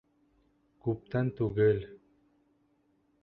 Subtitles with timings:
[0.85, 1.85] Күптән түгел...